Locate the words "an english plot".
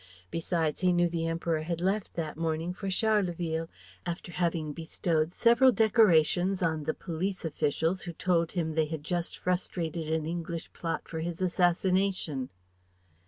10.11-11.07